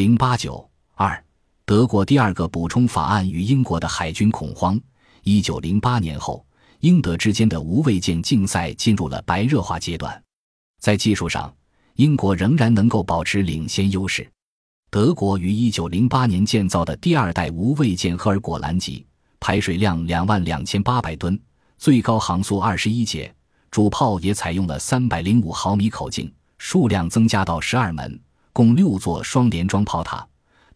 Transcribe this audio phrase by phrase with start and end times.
[0.00, 1.22] 零八九二，
[1.66, 4.80] 德国第二个补充法案与英国的海军恐慌。
[5.24, 6.42] 一九零八年后，
[6.78, 10.24] 英德之间的无畏舰竞赛进入了白热化阶段。
[10.80, 11.54] 在技术上，
[11.96, 14.26] 英国仍然能够保持领先优势。
[14.88, 19.06] 德国于一九零八年建造的第二代无畏舰赫尔果兰级，
[19.38, 21.38] 排水量两万两千八百吨，
[21.76, 23.30] 最高航速二十一节，
[23.70, 28.18] 主炮也采用了三百零五毫米口径，数量增加到十二门，
[28.52, 30.26] 共六座双联装炮塔。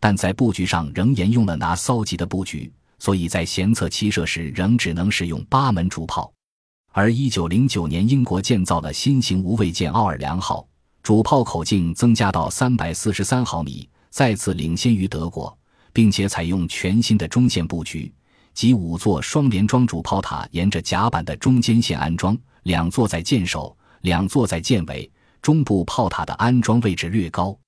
[0.00, 6.30] 但在布局上仍沿用了拿骚级的布局，所以在舷侧齐射时仍只能使用八门主炮。
[6.92, 10.66] 而一九零九年，英国建造了新型无畏舰奥尔良号，
[11.02, 13.88] 主炮口径增加到三百四十三毫米。
[14.10, 15.56] 再次领先于德国，
[15.92, 18.12] 并且采用全新的中线布局，
[18.52, 25.10] 即五座双联装主炮塔沿着甲板的中间线安装，两座在舰首，两座在舰尾。
[25.42, 27.58] 中部炮塔的安装位置略高，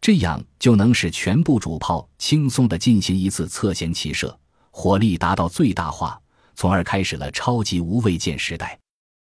[0.00, 4.38] 这样就能使全部主炮轻松地进行一次侧舷齐射，
[4.70, 6.20] 火力达到最大化，
[6.54, 8.78] 从而开始了超级无畏舰时代。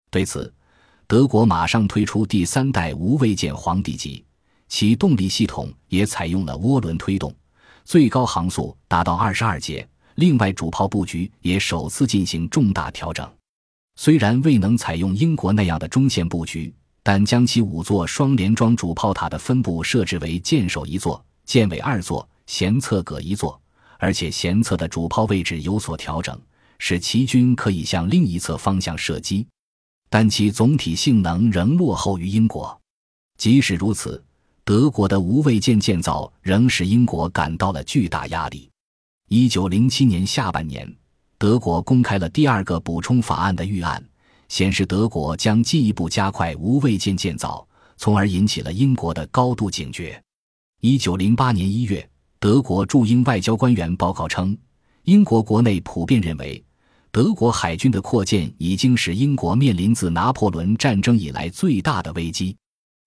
[0.09, 0.53] 对此，
[1.05, 4.23] 德国马上推出第三代无畏舰皇帝级。
[4.67, 7.33] 其动力系统也采用了涡轮推动，
[7.83, 9.85] 最高航速达到二十二节。
[10.15, 13.27] 另外，主炮布局也首次进行重大调整。
[13.95, 23.59] 虽然未能采用英国那样的中线布局，但将其五座双联装主炮塔的分布设置为舰首一座、舰尾二座、舷侧各一座，
[23.97, 26.39] 而且舷侧的主炮位置有所调整，
[26.77, 29.47] 使齐军可以向另一侧方向射击。
[30.09, 32.79] 但其总体性能仍落后于英国。
[33.37, 34.23] 即使如此。
[34.65, 38.69] 德国的无畏舰建造仍使英国感到了巨大压力。
[39.27, 40.87] 一九零七年下半年，
[41.39, 44.03] 德国公开了第二个补充法案的预案，
[44.49, 47.65] 显示德国将进一步加快无畏舰建造，
[47.97, 50.21] 从而引起了英国的高度警觉。
[50.81, 52.07] 一九零八年一月，
[52.39, 54.57] 德国驻英外交官员报告称，
[55.03, 56.61] 英国国内普遍认为，
[57.11, 62.55] 德国海军的扩建已经使英国面临自拿破仑战争以来最大的危机。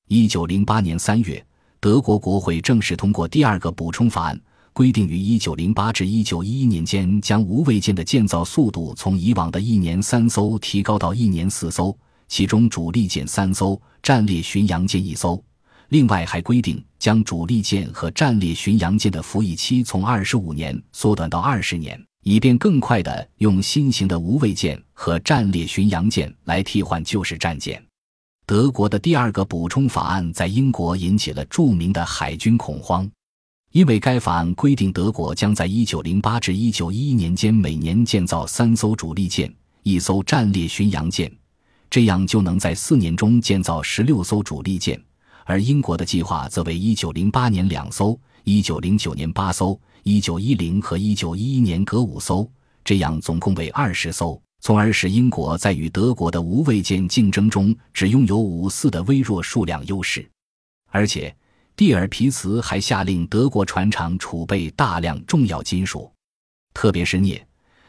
[0.09, 1.45] 一九零八年三月。
[1.81, 4.41] 德国国会正式通过第二个补充法案，
[4.75, 11.97] 规定于一九零八至一九一一年间将无畏舰的建造速度从以往的一年三艘提高到一年四艘，
[12.27, 15.43] 其中主力舰三艘，战列巡洋舰一艘。
[15.89, 27.83] 另外还规定将主力舰和战列巡洋舰的服役期从二十五年缩短到二十年，以便更快地用新型的无畏舰和战列巡洋舰来替换旧式战舰。
[28.47, 33.07] 德国的第二个补充法案在英国引起了著名的海军恐慌，
[33.73, 39.53] 因为该法案规定德国将在1908至1911年间每年建造三艘主力舰、
[39.83, 41.33] 一艘战列巡洋舰，
[41.89, 45.03] 这样就能在四年中建造十六艘主力舰，
[45.47, 52.47] 而英国的计划则为1908年两艘，1909年八艘，1910和1911年各五艘，
[52.85, 54.39] 这样总共为二十艘。
[54.61, 60.29] 从而使英国在与德国的无畏舰竞争中只拥有五四的微弱数量优势，
[60.91, 61.35] 而且
[61.85, 66.09] 蒂尔皮茨还下令德国船厂储备大量重要金属，
[66.73, 67.45] 特别是镍。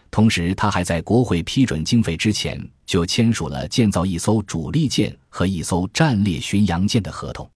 [0.10, 7.48] 同时，他还在国会批准经费之前就签署了建造一艘主力舰和一艘战列巡洋舰的合同，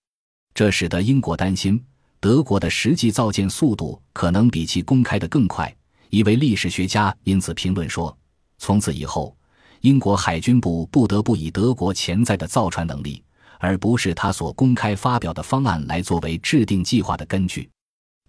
[0.53, 1.83] 这使得英国担心
[2.19, 5.75] 德国的实际造舰速度可能比其公开的更快。
[6.11, 8.15] 一位历史学家因此评论说。
[8.59, 9.35] 从此以后，
[9.81, 13.23] 英国海军部不得不以德国潜在的造船能力，
[13.59, 17.69] 而不是他所公开发表的方案来作为制定计划的根据。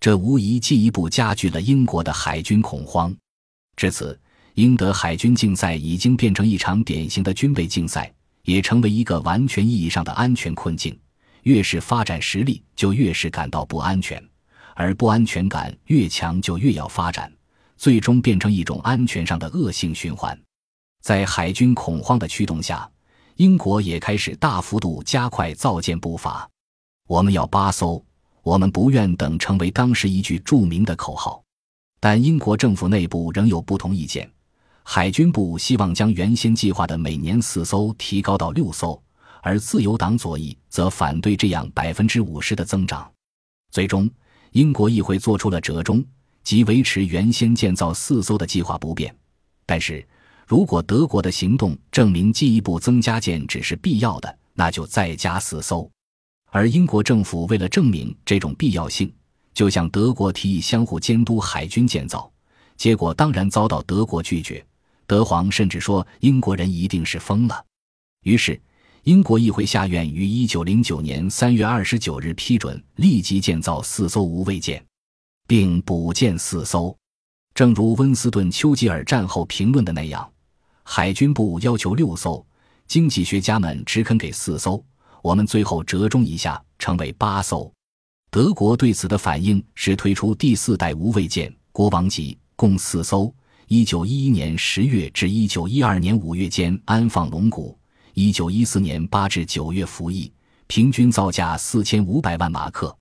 [0.01, 3.15] 这无疑进一步加剧了英国的海军恐慌。
[3.77, 4.19] 至此，
[4.55, 8.13] 英德海军竞赛已经变成一场典型的军备竞赛，
[8.43, 10.99] 也成为一个完全意义上的安全困境。
[11.43, 14.23] 越是发展实力，就越是感到不安全，
[14.75, 17.33] 而不安全感越强，就越要发展。
[17.77, 20.37] 最终变成一种安全上的恶性循环，
[21.01, 22.91] 在海军恐慌的驱动下，
[23.39, 26.49] 英国也开始大幅度加快造舰步伐。
[27.07, 28.05] 我们要八艘，
[28.43, 31.41] 我们不愿等，成为当时一句著名的口号。
[32.01, 34.29] 但英国政府内部仍有不同意见，
[34.83, 39.01] 海军部希望将原先计划的每年四艘提高到六艘，
[39.41, 43.09] 而自由党左翼则反对这样百分之五十的增长。
[43.71, 44.11] 最终，
[44.51, 46.05] 英国议会做出了折中。
[46.43, 49.15] 即维持原先建造四艘的计划不变，
[49.65, 50.05] 但是
[50.49, 55.87] 如果德国的行动证明进一步增加舰只是必要的，那就再加四艘。
[56.51, 59.13] 而英国政府为了证明这种必要性，
[59.53, 62.33] 就向德国提议相互监督海军建造，
[62.79, 64.65] 结果当然遭到德国拒绝。
[65.07, 67.63] 德皇甚至说英国人一定是疯了。
[68.23, 68.59] 于是，
[69.03, 74.83] 英国议会下院于一九零九年三月二十九日批准立即建造四艘无畏舰。
[75.47, 76.97] 并补建四艘。
[77.55, 80.31] 正如温斯顿·丘吉尔战后评论的那样，
[80.91, 82.43] 海军部要求六艘，
[82.87, 84.83] 经济学家们只肯给四艘，
[85.21, 87.71] 我们最后折中一下，成为八艘。
[88.31, 93.33] 德国对此的反应是推出第四代无畏舰“国王级”，共四艘。
[93.67, 97.79] 一九一一年十月至一九一二年五月间安放龙骨，
[98.15, 100.33] 一九一四年八至九月服役，
[100.69, 102.97] 平均造价四千五百万马克。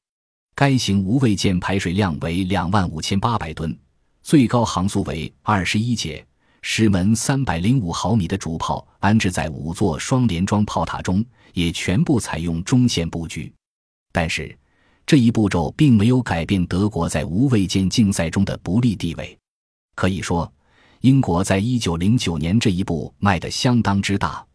[0.53, 3.75] 该型无畏舰排水量为两万五千八百吨，
[4.21, 6.23] 最高航速为二十一节，
[6.69, 11.23] 十门三百零五毫米的主炮安置在五座双联装炮塔中，
[11.53, 13.51] 也全部采用中线布局。
[14.11, 14.55] 但是。
[15.05, 19.35] 这一步骤并没有改变德国在无畏舰竞赛中的不利地位。
[19.95, 20.51] 可以说，
[20.99, 24.45] 英国在一九零九年这一步迈得相当之大。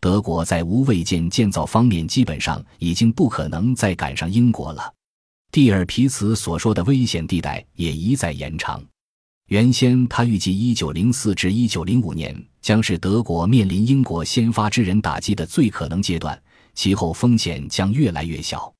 [0.00, 4.92] 德国在无畏舰建造方面基本上已经不可能再赶上英国了。
[5.52, 8.82] 蒂尔皮茨所说的危险地带也一再延长。
[9.52, 18.72] 原先他预计一九零四至一九零五年将是德国面临英国先发制人打击的最可能阶段，其后风险将越来越小。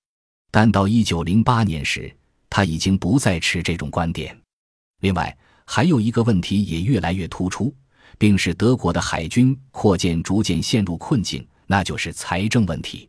[0.50, 2.10] 但到一九零八年时，
[2.48, 4.34] 他已经不再持这种观点。
[5.02, 5.36] 另外，
[5.66, 7.70] 还有一个问题也越来越突出，
[8.16, 13.06] 并使德国的海军扩建逐渐陷入困境，那就是财政问题。